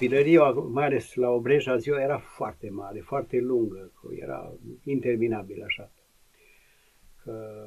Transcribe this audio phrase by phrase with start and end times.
[0.00, 4.52] copilăria, mai ales la Obreja, ziua era foarte mare, foarte lungă, era
[4.84, 5.90] interminabil așa.
[7.22, 7.64] Că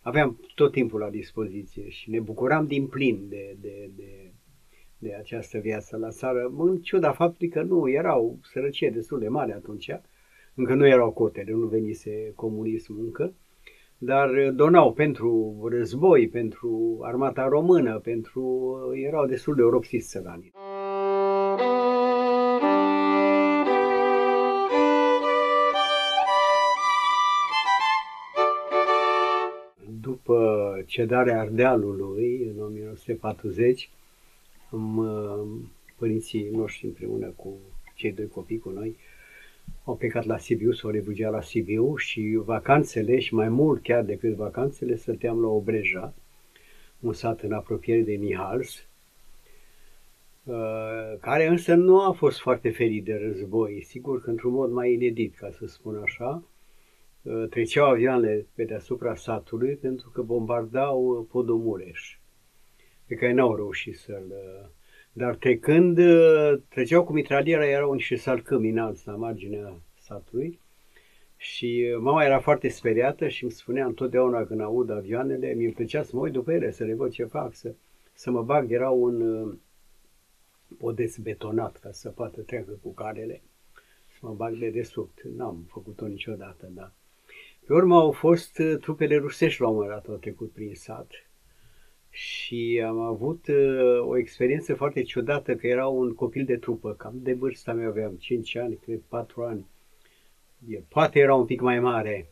[0.00, 4.32] aveam tot timpul la dispoziție și ne bucuram din plin de, de, de,
[4.98, 9.52] de această viață la țară, în ciuda faptului că nu erau sărăcie destul de mare
[9.52, 9.90] atunci,
[10.54, 13.32] încă nu erau cotele, nu venise comunismul încă,
[13.98, 20.52] dar donau pentru război, pentru armata română, pentru erau destul de oropsiți țăranii.
[30.08, 33.90] După cedarea Ardealului în 1940,
[35.98, 37.58] părinții noștri împreună cu
[37.94, 38.96] cei doi copii cu noi
[39.84, 44.34] au plecat la Sibiu, s-au refugiat la Sibiu și vacanțele, și mai mult chiar decât
[44.34, 46.14] vacanțele, stăteam la Obreja,
[47.00, 48.86] un sat în apropiere de Mihals,
[50.44, 54.92] uh, care însă nu a fost foarte ferit de război, sigur că într-un mod mai
[54.92, 56.42] inedit, ca să spun așa.
[57.22, 62.18] Uh, treceau avioanele pe deasupra satului pentru că bombardau Podomureș,
[63.06, 64.68] pe care n-au reușit să-l uh,
[65.18, 70.60] dar trecând, uh, treceau cu mitraliera, erau niște salcămi înalți la marginea satului
[71.36, 76.02] și uh, mama era foarte speriată și îmi spunea întotdeauna când aud avioanele, mi-e plăcea
[76.02, 77.74] să mă uit după ele, să le văd ce fac, să,
[78.14, 78.72] să mă bag.
[78.72, 79.54] Era un uh,
[80.78, 83.42] podeț betonat ca să poată treacă cu carele,
[84.06, 85.22] să mă bag de desubt.
[85.36, 86.92] N-am făcut-o niciodată, dar...
[87.68, 91.10] Pe urmă au fost trupele rusești la un moment dat, au trecut prin sat
[92.10, 97.14] și am avut uh, o experiență foarte ciudată că era un copil de trupă, cam
[97.14, 99.66] de vârsta mea aveam 5 ani, cred 4 ani.
[100.68, 102.28] El poate era un pic mai mare.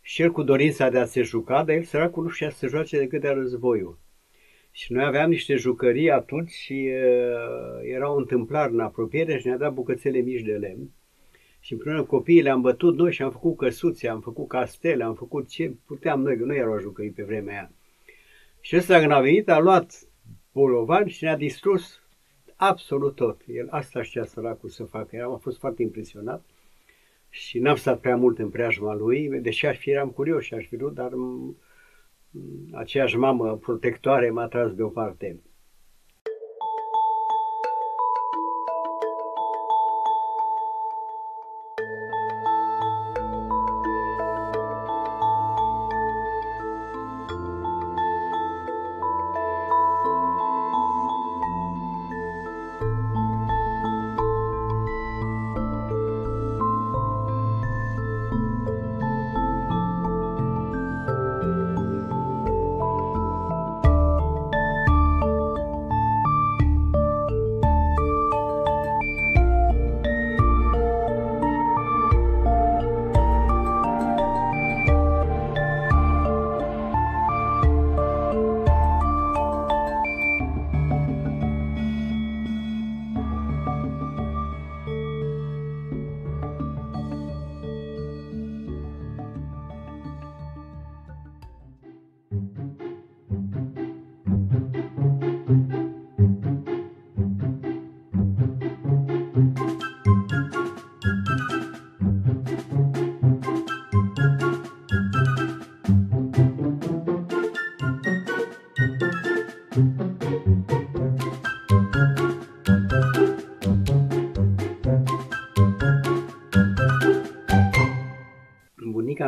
[0.00, 2.66] Și el cu dorința de a se juca, dar el săracul nu știa să se
[2.66, 3.98] joace decât de războiul.
[4.70, 9.56] Și noi aveam niște jucării atunci și uh, era un întâmplar în apropiere și ne-a
[9.56, 10.90] dat bucățele mici de lemn.
[11.66, 15.48] Și împreună copiii le-am bătut noi și am făcut căsuțe, am făcut castele, am făcut
[15.48, 17.70] ce puteam noi, că nu erau jucării pe vremea aia.
[18.60, 20.08] Și ăsta când a venit a luat
[20.52, 22.00] bolovan și ne-a distrus
[22.56, 23.40] absolut tot.
[23.46, 25.16] El asta știa săracul să facă.
[25.16, 26.44] Eu am fost foarte impresionat
[27.28, 30.66] și n-am stat prea mult în preajma lui, deși aș fi, eram curios și aș
[30.66, 31.12] fi vrut, dar
[32.72, 35.40] aceeași mamă protectoare m-a tras deoparte.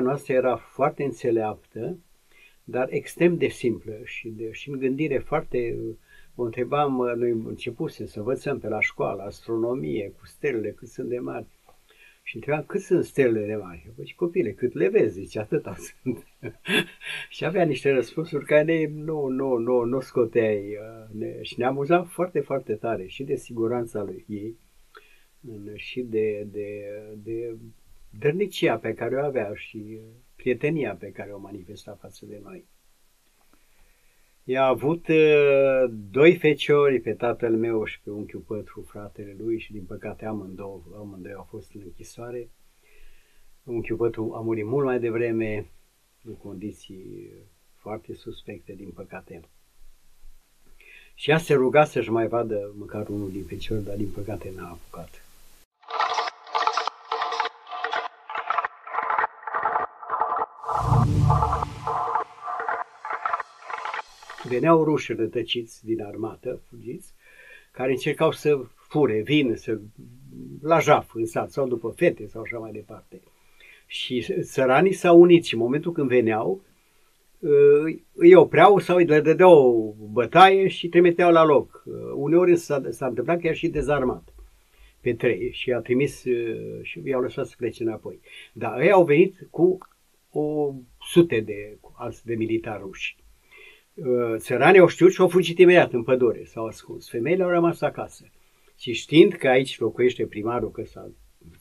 [0.00, 1.98] Noastră era foarte înțeleaptă,
[2.64, 5.76] dar extrem de simplă și, de, și în gândire foarte...
[6.34, 11.18] O întrebam, noi începuse să învățăm pe la școală, astronomie, cu stelele, cât sunt de
[11.18, 11.46] mari.
[12.22, 13.92] Și întrebam, cât sunt stelele de mari?
[13.96, 15.20] Păi, copile, cât le vezi?
[15.20, 16.26] Zice, atâta sunt.
[17.36, 20.58] și avea niște răspunsuri care nu, nu, nu, nu scoteai.
[20.58, 24.56] Uh, ne, și ne amuzam foarte, foarte tare și de siguranța lui ei
[25.74, 26.84] și de, de,
[27.22, 27.56] de
[28.18, 30.00] dărnicia pe care o avea și uh,
[30.36, 32.64] prietenia pe care o manifesta față de noi.
[34.44, 39.58] Ea a avut uh, doi feciori, pe tatăl meu și pe unchiul Pătru, fratele lui,
[39.58, 42.50] și din păcate amândouă, amândoi au fost în închisoare.
[43.64, 45.66] Unchiul Pătru a murit mult mai devreme,
[46.24, 47.30] în condiții
[47.74, 49.40] foarte suspecte, din păcate.
[51.14, 54.68] Și ea se ruga să-și mai vadă măcar unul din feciori, dar din păcate n-a
[54.68, 55.27] apucat.
[64.48, 67.14] Veneau ruși rătăciți din armată, fugiți,
[67.72, 69.78] care încercau să fure, vin, să,
[70.62, 73.20] la jaf în sat sau după fete sau așa mai departe.
[73.86, 76.62] Și țăranii s-au unit și în momentul când veneau,
[78.12, 81.84] îi opreau sau îi dădeau o bătaie și trimiteau la loc.
[82.14, 84.34] Uneori s-a, s-a întâmplat chiar și dezarmat
[85.00, 86.24] pe trei și a trimis
[86.82, 88.20] și i-au lăsat să plece înapoi.
[88.52, 89.78] Dar ei au venit cu
[90.30, 93.16] o sute de alți de militari ruși.
[94.36, 97.08] Țăranii au știut și au fugit imediat în pădure, s-au ascuns.
[97.08, 98.24] Femeile au rămas acasă.
[98.78, 101.10] Și știind că aici locuiește primarul, că s-a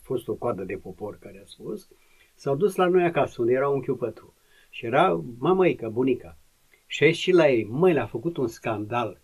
[0.02, 1.88] fost o coadă de popor care a spus,
[2.34, 4.34] s-au dus la noi acasă, unde era unchiul Pătru.
[4.70, 6.38] Și era mamăică, bunica.
[6.86, 9.20] Și a și la ei, măi, le-a făcut un scandal.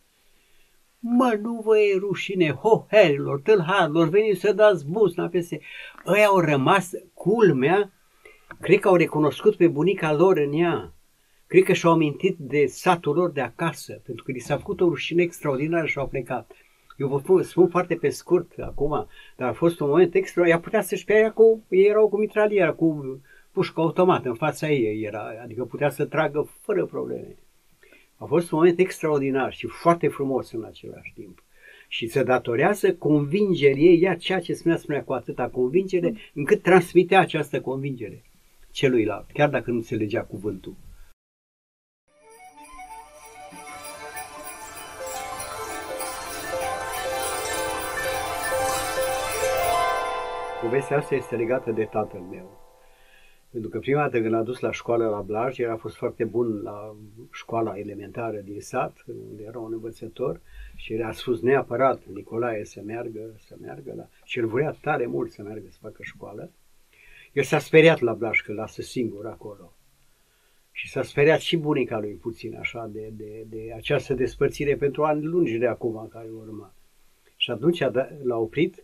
[0.99, 5.61] Mă, nu vă e rușine, hohelilor, tâlharilor, veniți să dați buzna peste...
[6.17, 7.93] Ei au rămas, culmea,
[8.61, 10.94] cred că au recunoscut pe bunica lor în ea.
[11.55, 14.89] Cred că și-au amintit de satul lor de acasă, pentru că li s-a făcut o
[14.89, 16.53] rușine extraordinară și au plecat.
[16.97, 19.07] Eu vă spun foarte pe scurt acum,
[19.37, 20.49] dar a fost un moment extra.
[20.49, 23.21] Ea putea să-și pe cu, ei erau cu mitraliera, cu
[23.53, 27.37] pușcă automat în fața ei era, adică putea să tragă fără probleme.
[28.17, 31.43] A fost un moment extraordinar și foarte frumos în același timp.
[31.89, 37.21] Și se datorează convingerii ei, ea ceea ce spunea, spunea cu atâta convingere, încât transmitea
[37.21, 38.23] această convingere
[38.71, 40.75] celuilalt, chiar dacă nu înțelegea cuvântul.
[50.65, 52.61] Povestea asta este legată de tatăl meu.
[53.51, 56.25] Pentru că prima dată când a dus la școală la Blaj, el a fost foarte
[56.25, 56.97] bun la
[57.33, 60.41] școala elementară din sat, unde era un învățător,
[60.77, 64.09] și el a spus neapărat Nicolae să meargă, să meargă la...
[64.25, 66.51] Și el vrea tare mult să meargă să facă școală.
[67.33, 69.73] El s-a speriat la Blaj că lasă singur acolo.
[70.73, 75.23] Și s-a speriat și bunica lui puțin așa de, de, de această despărțire pentru ani
[75.23, 76.75] lungi de acum care urma.
[77.37, 77.79] Și atunci
[78.23, 78.84] l-a oprit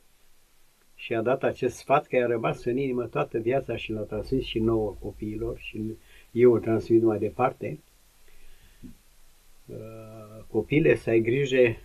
[1.00, 4.44] și a dat acest sfat că a rămas în inimă toată viața și l-a transmis
[4.44, 5.82] și nouă copiilor și
[6.30, 7.78] eu o transmit mai departe.
[9.66, 11.76] Uh, copile, să ai grijă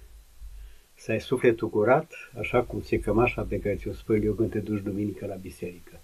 [0.95, 4.59] să ai sufletul curat, așa cum se cămașa pe care ți-o spăl eu când te
[4.59, 5.99] duci duminică la biserică.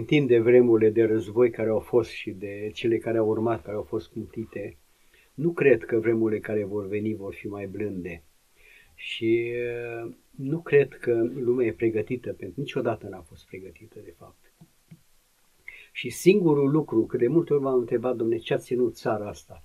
[0.00, 3.76] Amintind de vremurile de război care au fost și de cele care au urmat, care
[3.76, 4.76] au fost cumplite,
[5.34, 8.22] nu cred că vremurile care vor veni vor fi mai blânde.
[8.94, 9.52] Și
[10.04, 14.52] uh, nu cred că lumea e pregătită, pentru niciodată n-a fost pregătită, de fapt.
[15.92, 19.64] Și singurul lucru, că de multe ori m-am întrebat, domne, ce a ținut țara asta?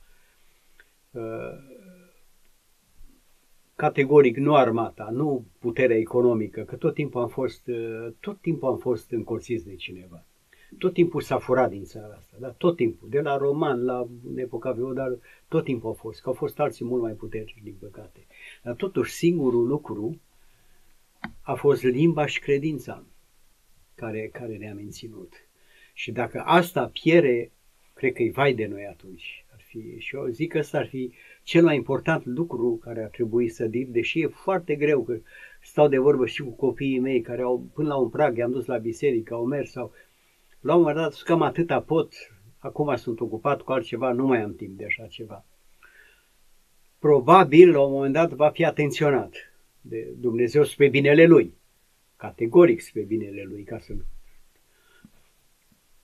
[3.75, 8.69] Uh, categoric nu armata, nu puterea economică, că tot timpul am fost, uh, tot timpul
[8.69, 10.25] am fost încolțiți de cineva.
[10.77, 12.49] Tot timpul s-a furat din țara asta, da?
[12.49, 16.59] tot timpul, de la roman la epoca feudală, tot timpul a fost, că au fost
[16.59, 18.25] alții mult mai puternici, din păcate.
[18.63, 20.21] Dar totuși singurul lucru
[21.41, 23.05] a fost limba și credința
[23.95, 25.33] care, care ne-a menținut.
[25.93, 27.51] Și dacă asta piere,
[27.93, 29.45] cred că e vai de noi atunci.
[29.53, 31.13] Ar fi, și eu zic că ăsta ar fi
[31.45, 35.17] cel mai important lucru care ar trebui să dit, deși e foarte greu că
[35.61, 38.65] stau de vorbă și cu copiii mei care au, până la un prag, i-am dus
[38.65, 39.91] la biserică, au mers sau
[40.59, 42.13] la un moment dat cam atâta pot,
[42.57, 45.45] acum sunt ocupat cu altceva, nu mai am timp de așa ceva.
[46.99, 49.35] Probabil la un moment dat va fi atenționat
[49.81, 51.53] de Dumnezeu spre binele lui,
[52.15, 53.93] categoric spre binele lui, ca să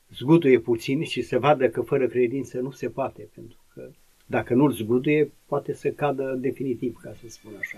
[0.10, 3.92] zgutuie puțin și să vadă că fără credință nu se poate, pentru că
[4.32, 7.78] dacă nu-l zguduie, poate să cadă definitiv, ca să spun așa.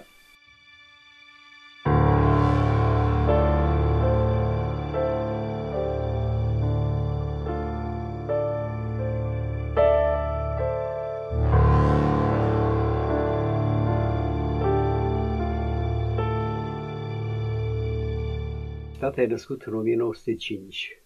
[18.99, 21.02] Tata e născut în 1905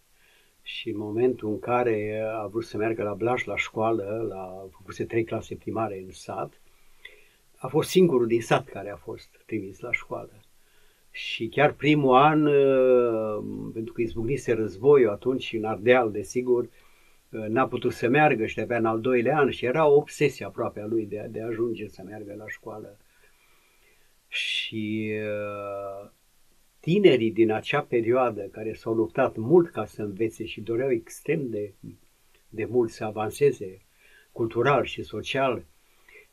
[0.67, 5.05] și în momentul în care a vrut să meargă la Blaș la școală, la făcuse
[5.05, 6.61] trei clase primare în sat,
[7.57, 10.31] a fost singurul din sat care a fost trimis la școală.
[11.11, 13.43] Și chiar primul an, uh,
[13.73, 18.77] pentru că izbucnise războiul atunci în Ardeal, desigur, uh, n-a putut să meargă și avea
[18.77, 21.87] în al doilea an și era o obsesie aproape a lui de, de a ajunge
[21.87, 22.97] să meargă la școală.
[24.27, 26.09] Și uh,
[26.93, 31.73] tinerii din acea perioadă care s-au luptat mult ca să învețe și doreau extrem de,
[32.49, 33.81] de mult să avanseze
[34.31, 35.65] cultural și social,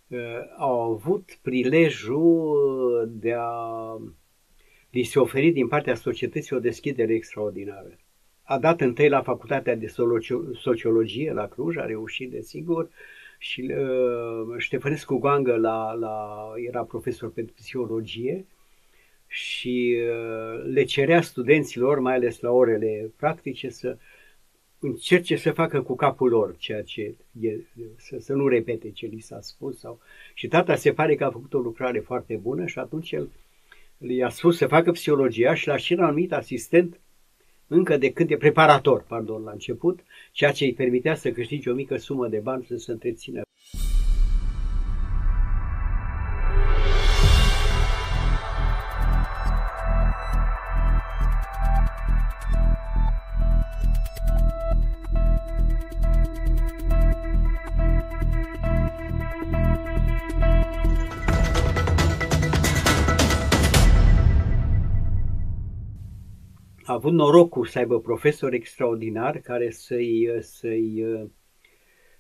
[0.09, 0.19] uh,
[0.57, 3.97] au avut prilejul de a
[4.91, 7.99] li se oferi din partea societății o deschidere extraordinară.
[8.43, 9.95] A dat întâi la facultatea de
[10.53, 12.91] sociologie la Cluj, a reușit, desigur,
[13.39, 18.47] și uh, Ștefănescu Goangă la, la, era profesor pentru psihologie
[19.35, 23.97] și uh, le cerea studenților, mai ales la orele practice, să
[24.79, 27.57] încerce să facă cu capul lor ceea ce e,
[27.97, 29.79] să, să nu repete ce li s-a spus.
[29.79, 30.01] Sau...
[30.35, 33.31] Și tata se pare că a făcut o lucrare foarte bună și atunci el
[33.99, 37.01] i-a spus să facă psihologia și l-a și numit asistent
[37.67, 40.01] încă de când e preparator, pardon, la început,
[40.33, 43.44] ceea ce îi permitea să câștige o mică sumă de bani să se întrețină
[67.15, 71.27] norocul să aibă profesori extraordinari care să-i, să-i uh,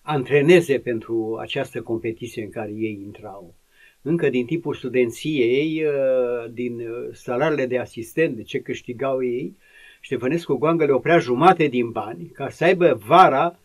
[0.02, 3.54] antreneze pentru această competiție în care ei intrau.
[4.02, 9.56] Încă din timpul studenției, uh, din uh, salariile de asistent, de ce câștigau ei,
[10.00, 13.58] Ștefănescu Goangă le oprea jumate din bani ca să aibă vara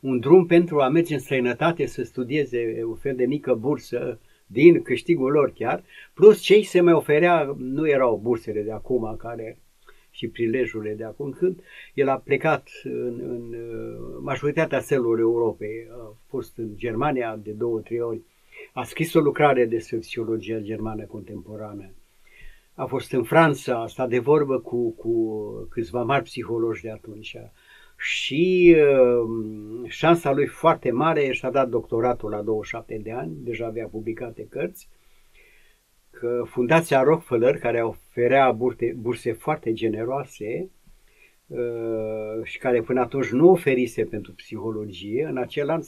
[0.00, 4.82] un drum pentru a merge în străinătate să studieze un fel de mică bursă din
[4.82, 9.58] câștigul lor chiar, plus cei se mai oferea, nu erau bursele de acum care
[10.16, 11.60] și prilejurile de acum, când
[11.94, 17.80] el a plecat în, în uh, majoritatea țărilor Europei, a fost în Germania de două,
[17.80, 18.20] trei ori,
[18.72, 21.90] a scris o lucrare despre psihologia germană contemporană,
[22.74, 27.36] a fost în Franța, a stat de vorbă cu, cu câțiva mari psihologi de atunci.
[27.96, 33.86] Și uh, șansa lui foarte mare și-a dat doctoratul la 27 de ani, deja avea
[33.86, 34.88] publicate cărți,
[36.18, 40.70] că Fundația Rockefeller, care oferea burte, burse foarte generoase
[41.46, 45.80] uh, și care până atunci nu oferise pentru psihologie, în acel an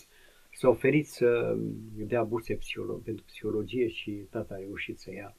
[0.52, 1.56] s-a oferit să
[1.94, 5.36] dea burse psiholo- pentru psihologie și tata a reușit să ia.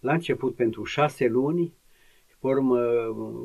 [0.00, 1.74] La început pentru șase luni,
[2.40, 2.80] pe urmă,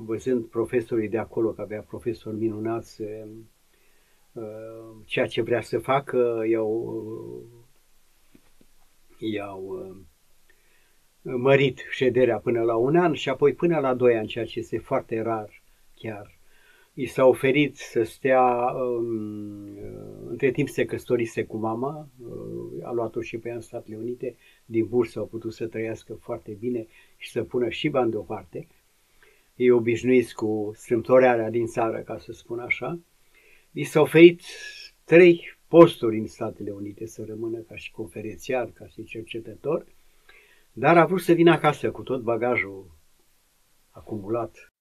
[0.06, 4.46] văzând profesorii de acolo, că avea profesori minunați, uh,
[5.06, 7.44] ceea ce vrea să facă, i-au,
[9.18, 9.96] i-au
[11.24, 14.78] mărit șederea până la un an și apoi până la doi ani, ceea ce este
[14.78, 15.62] foarte rar
[15.96, 16.38] chiar.
[16.94, 19.78] I s-a oferit să stea, um,
[20.28, 24.36] între timp se căsătorise cu mama, uh, a luat-o și pe ea în Statele Unite,
[24.66, 26.88] din bursă au putut să trăiască foarte bine
[27.18, 28.68] și să pună și bani deoparte.
[29.56, 33.00] Ei obișnuiți cu strâmtorearea din țară, ca să spun așa.
[33.72, 34.42] I s-a oferit
[35.04, 39.86] trei posturi în Statele Unite să rămână ca și conferențiar, ca și cercetător,
[40.74, 42.92] dar a vrut să vină acasă cu tot bagajul
[43.92, 44.74] acumulat.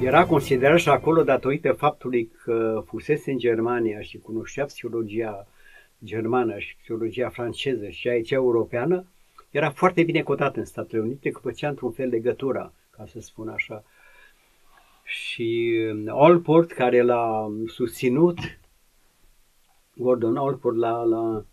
[0.00, 5.46] Era considerat și acolo datorită faptului că fusese în Germania și cunoștea psihologia
[6.04, 9.04] germană și psihologia franceză și aici europeană,
[9.50, 13.48] era foarte bine cotat în Statele Unite, că făcea într-un fel legătura, ca să spun
[13.48, 13.84] așa,
[15.06, 18.38] și um, Allport care l-a susținut,
[19.96, 21.44] Gordon Allport l-a, l-a,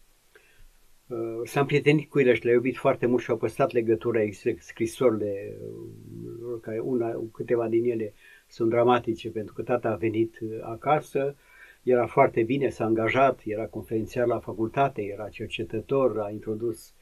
[1.08, 4.54] uh, s-a împrietenit cu el și l-a iubit foarte mult și au păstrat legătura, există
[4.60, 8.14] scrisorile, uh, care una, câteva din ele
[8.48, 11.36] sunt dramatice pentru că tata a venit uh, acasă,
[11.84, 16.94] era foarte bine, s-a angajat, era conferențiar la facultate, era cercetător, a introdus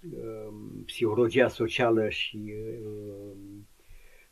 [0.00, 0.52] uh,
[0.86, 3.36] psihologia socială și uh,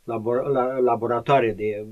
[0.07, 1.85] labor- la laboratoare de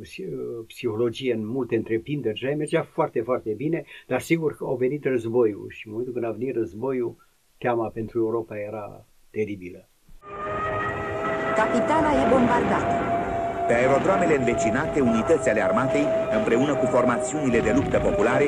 [0.67, 5.67] psihologie în multe întreprinderi și mergea foarte, foarte bine, dar sigur că au venit războiul
[5.69, 7.15] și în momentul când a venit războiul,
[7.57, 9.89] teama pentru Europa era teribilă.
[11.55, 12.95] Capitala e bombardată.
[13.67, 16.05] Pe aerodromele învecinate, unități ale armatei,
[16.37, 18.47] împreună cu formațiunile de luptă populare,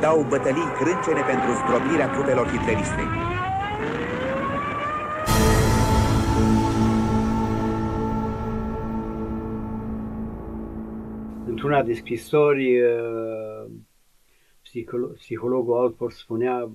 [0.00, 3.31] dau bătălii crâncene pentru zdrobirea trupelor hitleriste.
[11.62, 13.70] Într-una de scrisori, uh,
[15.14, 16.70] psihologul Alford spunea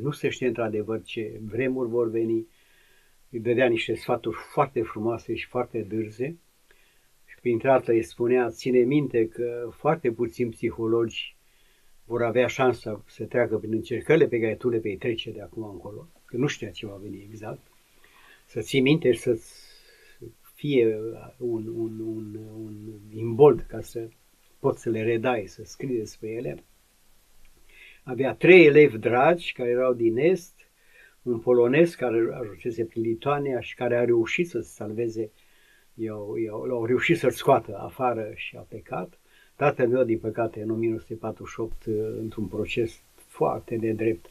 [0.00, 2.46] nu se știe într-adevăr ce vremuri vor veni,
[3.30, 6.36] îi dădea niște sfaturi foarte frumoase și foarte dârze.
[7.24, 11.36] Și printre altă îi spunea, ține minte că foarte puțini psihologi
[12.04, 15.62] vor avea șansa să treacă prin încercările pe care tu le vei trece de acum
[15.62, 17.60] încolo, că nu știa ce va veni exact,
[18.46, 19.38] să ții minte și să
[20.56, 20.98] fie
[21.38, 24.08] un, un, un, un imbold ca să
[24.58, 26.64] poți să le redai, să scrii despre ele.
[28.02, 30.70] Avea trei elevi dragi care erau din Est,
[31.22, 35.30] un polonez care ajunsese prin Lituania și care a reușit să se salveze,
[35.94, 39.18] i-au, i-au, au reușit să-l scoată afară și a plecat.
[39.56, 41.84] Tatăl meu, din păcate, în 1948,
[42.20, 44.30] într-un proces foarte nedrept,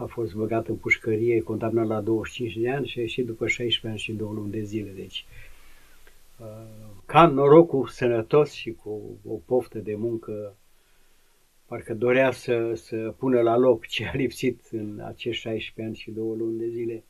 [0.00, 3.86] a fost băgat în pușcărie, condamnat la 25 de ani și a ieșit după 16
[3.86, 4.90] ani și două luni de zile.
[4.90, 5.26] Deci,
[6.38, 6.46] uh,
[7.06, 10.56] ca norocul sănătos și cu o poftă de muncă,
[11.66, 16.10] parcă dorea să, să pună la loc ce a lipsit în acești 16 ani și
[16.10, 17.04] două luni de zile,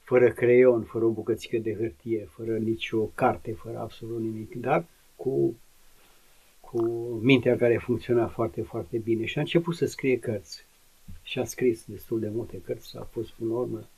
[0.00, 4.84] fără creion, fără o bucățică de hârtie, fără nicio carte, fără absolut nimic, dar
[5.16, 5.56] cu,
[6.60, 6.82] cu
[7.22, 10.65] mintea care funcționa foarte, foarte bine și a început să scrie cărți
[11.26, 13.88] și a scris destul de multe cărți, a fost până la urmă,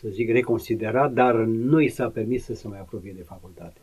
[0.00, 3.80] să zic, reconsiderat, dar nu i s-a permis să se mai apropie de facultate.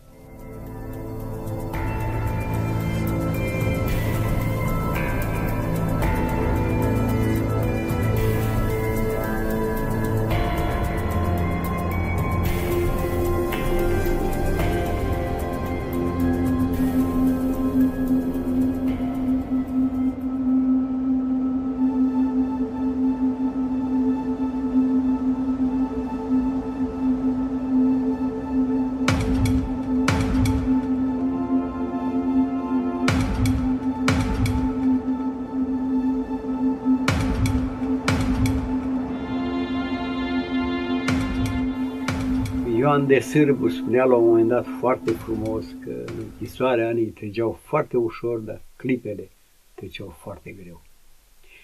[43.00, 47.52] Ioan de Sârbu spunea la un moment dat foarte frumos că în închisoare anii treceau
[47.52, 49.30] foarte ușor, dar clipele
[49.74, 50.82] treceau foarte greu.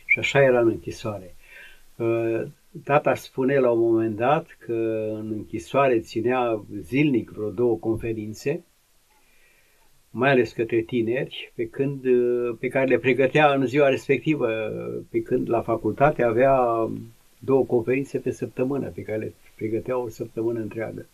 [0.06, 1.36] Și așa era în închisoare.
[1.96, 2.42] Uh,
[2.84, 4.74] tata spune la un moment dat că
[5.14, 8.64] în închisoare ținea zilnic vreo două conferințe,
[10.10, 14.50] mai ales către tineri, pe, când, uh, pe care le pregătea în ziua respectivă,
[15.10, 16.90] pe când la facultate avea
[17.40, 21.06] două conferințe pe săptămână, pe care le pregăteau o săptămână întreagă.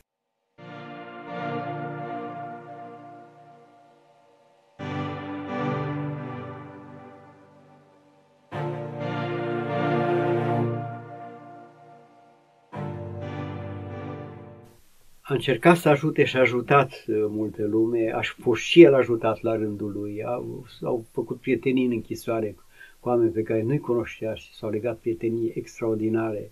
[15.31, 19.41] A încercat să ajute și a ajutat uh, multe lume, aș fost și el ajutat
[19.41, 22.55] la rândul lui, au, au făcut prietenii în închisoare
[22.99, 26.51] cu oameni pe care nu-i cunoștea și s-au legat prietenii extraordinare.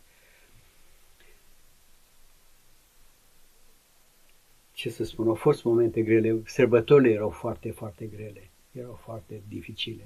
[4.72, 10.04] Ce să spun, au fost momente grele, sărbătorile erau foarte, foarte grele, erau foarte dificile.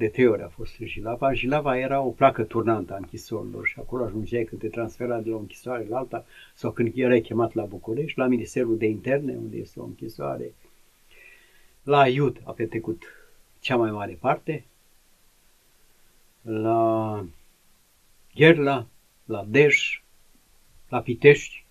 [0.00, 1.32] De trei ori a fost în Jilava.
[1.32, 5.36] Jilava era o placă turnantă a închisorilor și acolo ajungeai când te transfera de la
[5.36, 9.56] o închisoare la alta sau când erai chemat la București, la Ministerul de Interne, unde
[9.56, 10.54] este o închisoare.
[11.82, 13.02] La Iud a petrecut
[13.58, 14.64] cea mai mare parte,
[16.42, 17.24] la
[18.34, 18.86] Gherla,
[19.24, 20.02] la Dej,
[20.88, 21.64] la Pitești,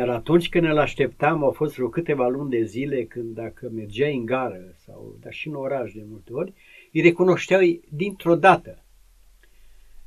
[0.00, 4.16] Iar atunci când îl așteptam, au fost vreo câteva luni de zile când dacă mergeai
[4.16, 6.52] în gară sau dar și în oraș de multe ori,
[6.92, 8.84] îi recunoșteau dintr-o dată.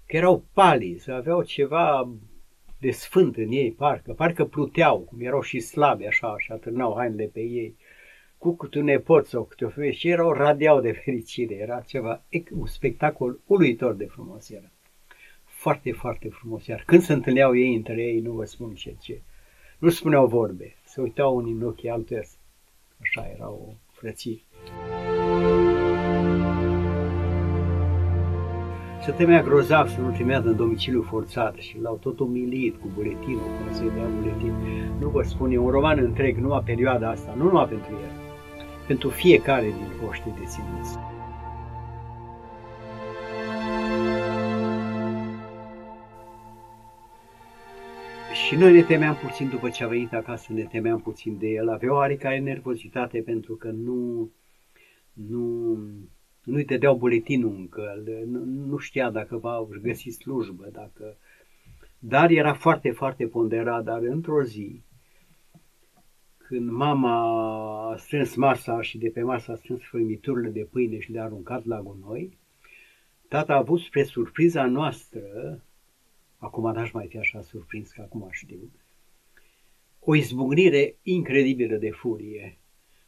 [0.06, 2.10] Că erau palizi, aveau ceva
[2.79, 7.29] de sfânt în ei, parcă, parcă pluteau, cum erau și slabi așa și atârnau hainele
[7.34, 7.75] pe ei,
[8.38, 12.23] cu câte un nepot sau câte o femeie și erau radiau de fericire, era ceva,
[12.51, 14.71] un spectacol uluitor de frumos era.
[15.45, 19.21] Foarte, foarte frumos, iar când se întâlneau ei între ei, nu vă spun ce, ce,
[19.84, 22.22] nu spuneau vorbe, se uitau unii în ochii altuia.
[23.02, 24.39] Așa era o frăție.
[29.02, 33.52] Se temea grozav să nu trimează în domiciliu forțat și l-au tot umilit cu buletinul
[33.58, 34.54] până să-i dea buletin.
[35.00, 38.12] Nu vă spun, e un roman întreg, numai perioada asta, nu numai pentru el,
[38.88, 40.98] pentru fiecare din voștri deținuți.
[48.54, 51.70] Și noi ne temeam puțin după ce a venit acasă, ne temeam puțin de el.
[51.70, 54.32] Avea oarecare nervozitate pentru că nu,
[55.13, 55.78] nu
[56.44, 58.04] nu-i dădeau buletinul încă,
[58.46, 61.18] nu știa dacă va găsi slujbă, dacă...
[62.00, 64.82] Dar era foarte, foarte ponderat, dar într-o zi,
[66.38, 71.12] când mama a strâns masa și de pe masă a strâns frămiturile de pâine și
[71.12, 72.38] le-a aruncat la gunoi,
[73.28, 75.62] tata a avut spre surpriza noastră,
[76.43, 78.71] acum n-aș mai fi așa surprins că acum știu,
[79.99, 82.58] o izbucnire incredibilă de furie.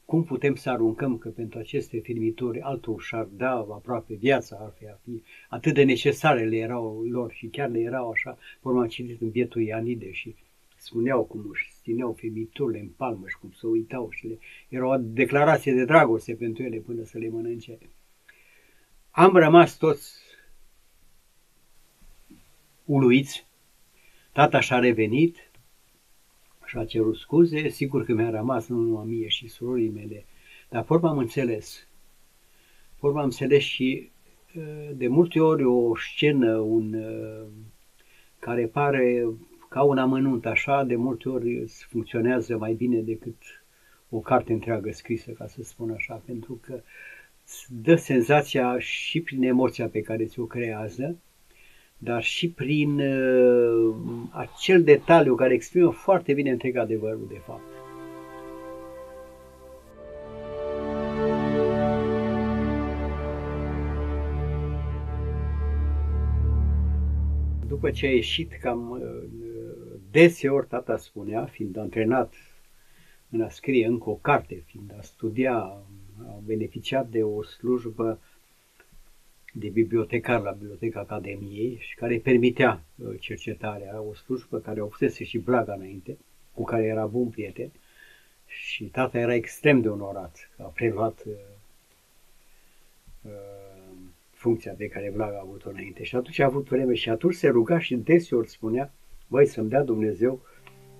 [0.06, 4.88] Cum putem să aruncăm că pentru aceste firmituri altul și-ar da aproape viața, ar fi,
[4.88, 8.82] ar fi atât de necesare le erau lor și chiar le erau așa, pe urmă
[8.82, 10.36] am citit în bietul Ianide și
[10.78, 14.38] spuneau cum își țineau firmiturile în palmă și cum să uitau și le,
[14.70, 17.78] era o declarație de dragoste pentru ele până să le mănânce.
[19.12, 20.25] Am rămas toți
[22.86, 23.48] uluiți,
[24.32, 25.50] tata și-a revenit,
[26.66, 30.26] și a cerut scuze, sigur că mi-a rămas nu numai mie și surorii mele,
[30.70, 31.88] dar vorba am înțeles.
[33.00, 34.10] Vorba am înțeles și
[34.94, 36.96] de multe ori o scenă un,
[38.40, 39.26] care pare
[39.70, 43.36] ca un amănunt așa, de multe ori funcționează mai bine decât
[44.10, 46.82] o carte întreagă scrisă, ca să spun așa, pentru că
[47.70, 51.18] dă senzația și prin emoția pe care ți-o creează,
[52.06, 53.96] dar și prin uh,
[54.30, 57.62] acel detaliu care exprimă foarte bine întreg adevărul de fapt.
[67.68, 69.00] După ce a ieșit cam uh,
[70.12, 72.34] deseori, tata spunea, fiind antrenat
[73.30, 75.56] în a scrie încă o carte, fiind a studia,
[76.28, 78.20] a beneficiat de o slujbă
[79.58, 85.24] de bibliotecar la Biblioteca Academiei și care permitea uh, cercetarea, o slujbă care o fusese
[85.24, 86.18] și Blaga înainte,
[86.54, 87.72] cu care era bun prieten
[88.46, 91.34] și tata era extrem de onorat că a preluat uh,
[93.22, 93.32] uh,
[94.32, 96.04] funcția pe care Blaga a avut-o înainte.
[96.04, 98.94] Și atunci a avut vreme și atunci se ruga și deseori spunea,
[99.28, 100.42] băi, să-mi dea Dumnezeu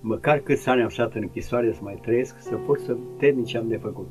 [0.00, 3.58] măcar câți ani am stat în închisoare să mai trăiesc, să pot să termin ce
[3.58, 4.08] am de făcut.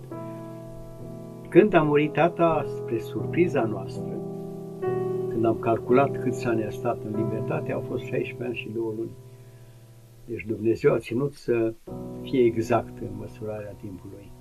[1.49, 4.34] Când a murit tata, spre surpriza noastră,
[5.35, 8.83] când am calculat câți ani a stat în libertate, au fost 16 ani și 2
[8.97, 9.09] luni.
[10.25, 11.73] Deci Dumnezeu a ținut să
[12.21, 14.31] fie exact în măsurarea timpului.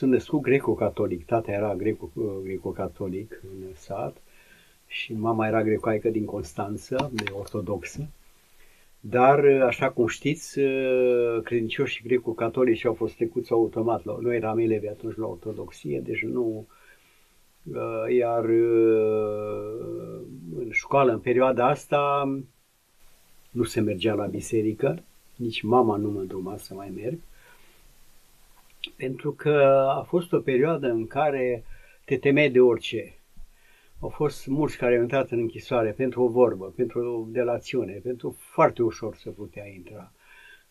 [0.00, 2.10] Sunt născut greco-catolic, tata era greco,
[2.42, 4.16] greco-catolic în sat
[4.86, 8.08] și mama era grecoaică din Constanța, de ortodoxă.
[9.00, 10.60] Dar, așa cum știți,
[11.44, 14.04] credincioșii greco-catolici au fost trecuți automat.
[14.04, 16.66] La, noi eram elevi atunci la ortodoxie, deci nu...
[18.18, 18.44] Iar
[20.58, 22.32] în școală, în perioada asta,
[23.50, 25.02] nu se mergea la biserică,
[25.36, 27.18] nici mama nu mă îndruma să mai merg
[28.96, 31.64] pentru că a fost o perioadă în care
[32.04, 33.14] te temeai de orice.
[34.00, 38.36] Au fost mulți care au intrat în închisoare pentru o vorbă, pentru o delațiune, pentru
[38.38, 40.12] foarte ușor să putea intra.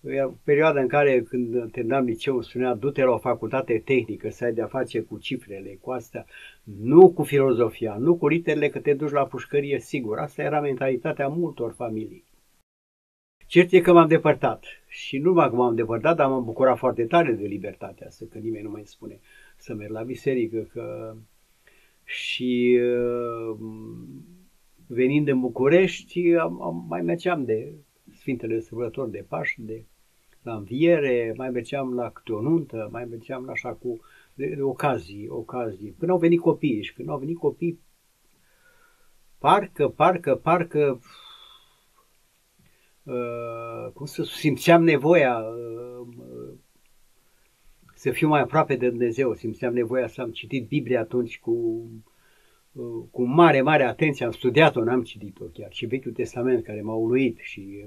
[0.02, 4.44] Era perioada în care când terminam liceu îmi spunea du-te la o facultate tehnică să
[4.44, 6.26] ai de-a face cu cifrele, cu astea,
[6.64, 10.18] nu cu filozofia, nu cu literele că te duci la pușcărie sigur.
[10.18, 12.24] Asta era mentalitatea multor familii.
[13.50, 17.06] Cert e că m-am depărtat și nu numai că m-am depărtat, dar m-am bucurat foarte
[17.06, 19.20] tare de libertatea asta, că nimeni nu mai spune
[19.58, 21.16] să merg la biserică, că
[22.04, 23.58] și uh,
[24.88, 27.74] venind în București, am, am, mai mergeam de
[28.14, 29.86] Sfintele Sărbători de Paști, de
[30.42, 34.00] la înviere, mai mergeam la câte o nuntă, mai mergeam la așa cu
[34.34, 35.96] de, de ocazii, ocazii.
[36.00, 37.80] Până au venit copiii și când au venit copii,
[39.38, 41.29] parcă, parcă, parcă Uh,
[43.94, 46.08] cum să simțeam nevoia uh,
[47.94, 51.86] să fiu mai aproape de Dumnezeu, simțeam nevoia să am citit Biblia atunci cu,
[52.72, 56.94] uh, cu mare, mare atenție, am studiat-o, n-am citit-o chiar, și Vechiul Testament care m-a
[56.94, 57.86] uluit și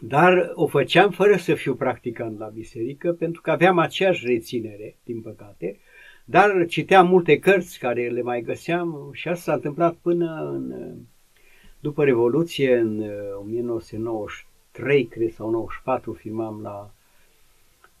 [0.00, 5.20] dar o făceam fără să fiu practicant la biserică, pentru că aveam aceeași reținere, din
[5.20, 5.78] păcate,
[6.24, 10.94] Dar citeam multe cărți care le mai găseam și asta s-a întâmplat până în,
[11.80, 13.04] după Revoluție, în
[13.40, 16.90] 1993, cred, sau 94, filmam la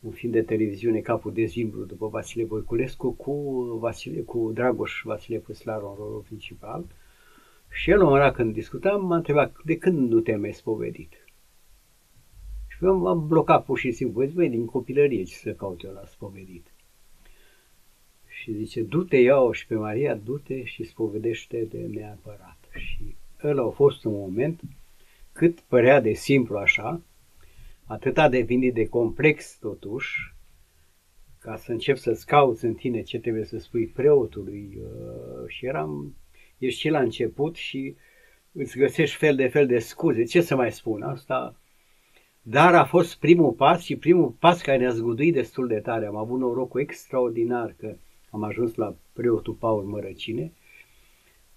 [0.00, 3.32] un film de televiziune, Capul de Zimbru, după Vasile Voiculescu, cu,
[3.80, 6.84] Vasile, cu Dragoș Vasile Păslaru în rolul principal.
[7.70, 11.12] Și el, ora când discutam, m-a întrebat, de când nu te-ai mai spovedit?
[12.68, 16.04] Și eu m-am blocat pur și simplu, băi, din copilărie ce să caut eu la
[16.06, 16.66] spovedit.
[18.26, 22.58] Și zice, du-te, ia și pe Maria, du-te și spovedește de neapărat.
[22.76, 23.09] Și
[23.44, 24.60] ăla a fost un moment
[25.32, 27.00] cât părea de simplu așa,
[27.84, 30.34] atât a devenit de complex totuși,
[31.38, 36.14] ca să încep să-ți cauți în tine ce trebuie să spui preotului uh, și eram,
[36.58, 37.96] ești și la început și
[38.52, 40.22] îți găsești fel de fel de scuze.
[40.22, 41.02] Ce să mai spun?
[41.02, 41.60] Asta
[42.42, 46.06] dar a fost primul pas și primul pas care ne-a zguduit destul de tare.
[46.06, 47.96] Am avut norocul extraordinar că
[48.30, 50.52] am ajuns la preotul Paul Mărăcine,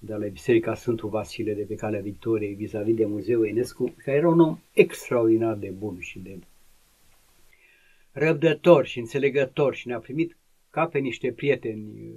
[0.06, 4.30] de la Biserica Sfântul Vasile de pe Calea Victoriei, vis-a-vis de Muzeul Enescu, care era
[4.30, 6.40] un om extraordinar de bun și de
[8.12, 10.38] răbdător și înțelegător și ne-a primit
[10.70, 12.14] ca pe niște prieteni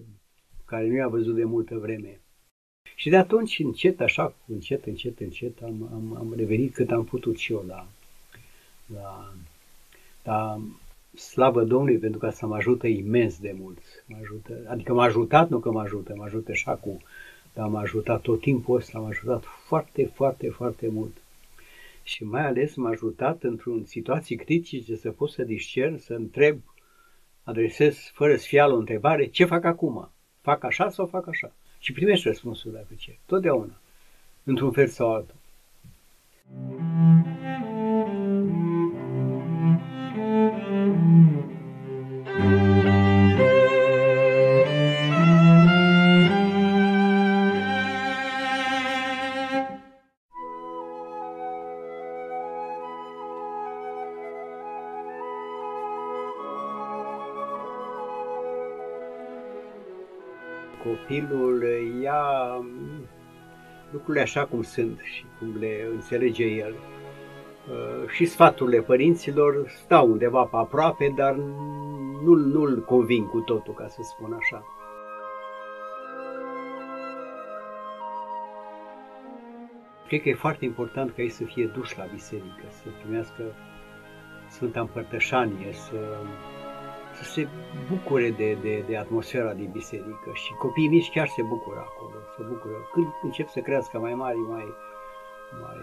[0.65, 2.21] care nu i-a văzut de multă vreme.
[2.95, 7.37] Și de atunci, încet, așa, încet, încet, încet, am, am, am revenit cât am putut
[7.37, 7.89] și eu la,
[8.95, 9.35] la,
[10.23, 10.61] la
[11.15, 13.79] slavă Domnului pentru că asta mă ajută imens de mult.
[14.07, 17.03] Mă ajută, adică m-a ajutat, nu că mă ajută, mă ajută și acum,
[17.57, 21.17] dar m-a ajutat tot timpul ăsta, m-a ajutat foarte, foarte, foarte mult.
[22.03, 26.59] Și mai ales m-a ajutat într-un situații critice să pot să discern, să întreb,
[27.43, 30.11] adresez fără sfială o întrebare, ce fac acum?
[30.41, 31.53] Fac așa sau fac așa?
[31.79, 33.17] Și primești răspunsul dacă ce.
[33.27, 33.81] Totdeauna.
[34.45, 35.35] Într-un fel sau altul.
[36.49, 37.36] copilul
[64.07, 66.75] lucrurile așa cum sunt și cum le înțelege el.
[66.75, 71.35] Uh, și sfaturile părinților stau undeva pe aproape, dar
[72.25, 74.65] nu-l, nu-l convin cu totul, ca să spun așa.
[80.07, 83.43] Cred că e foarte important ca ei să fie duși la biserică, să primească
[84.49, 86.17] Sfânta Împărtășanie, să
[87.17, 87.49] să se
[87.89, 92.43] bucure de, de, de atmosfera din biserică și copiii mici chiar se bucură acolo, se
[92.49, 92.75] bucură.
[92.93, 94.65] Când încep să crească mai mari, mai,
[95.63, 95.77] mai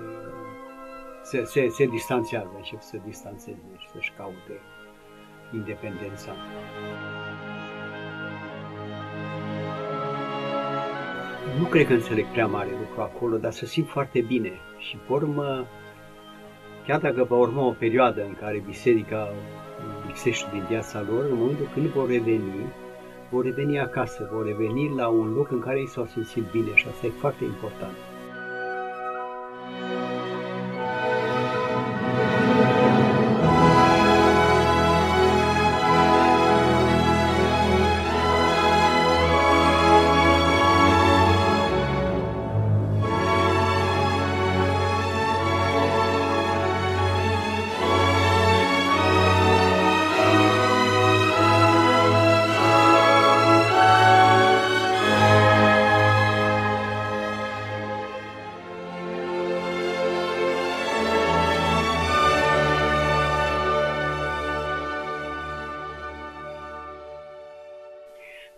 [1.24, 4.60] se, se, se distanțează, încep să distanțeze și să-și caute
[5.54, 6.32] independența.
[11.60, 15.14] Nu cred că înțeleg prea mare lucru acolo, dar să simt foarte bine și pe
[15.14, 15.66] urmă,
[16.86, 19.34] chiar dacă va urma o perioadă în care biserica
[20.14, 22.74] lipsește din viața lor, în momentul când vor reveni,
[23.30, 26.88] vor reveni acasă, vor reveni la un loc în care ei s-au simțit bine și
[26.88, 28.13] asta e foarte important.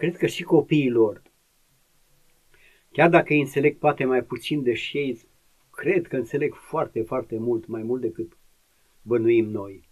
[0.05, 1.21] Cred că și copiilor,
[2.91, 5.19] chiar dacă îi înțeleg poate mai puțin, deși șei
[5.71, 8.37] cred că înțeleg foarte, foarte mult, mai mult decât
[9.01, 9.83] bănuim noi.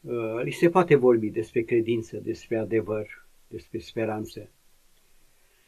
[0.00, 4.50] Uh, li se poate vorbi despre credință, despre adevăr, despre speranță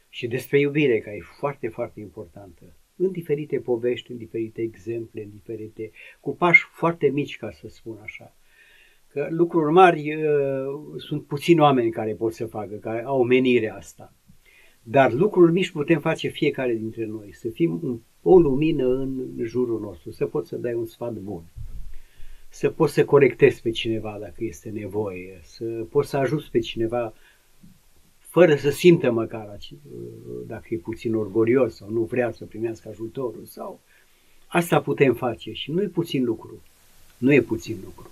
[0.08, 2.64] și despre iubire, care e foarte, foarte importantă.
[2.96, 5.90] În diferite povești, în diferite exemple, în diferite,
[6.20, 8.34] cu pași foarte mici, ca să spun așa.
[9.12, 10.22] Că lucruri mari uh,
[10.96, 14.12] sunt puțini oameni care pot să facă, care au menirea asta.
[14.82, 19.80] Dar lucruri mici putem face fiecare dintre noi, să fim un, o lumină în jurul
[19.80, 21.42] nostru, să poți să dai un sfat bun,
[22.48, 27.12] să poți să corectezi pe cineva dacă este nevoie, să poți să ajuți pe cineva
[28.18, 29.58] fără să simtă măcar
[30.46, 33.80] dacă e puțin orgolios sau nu vrea să primească ajutorul sau
[34.46, 36.62] asta putem face și nu e puțin lucru.
[37.18, 38.10] Nu e puțin lucru.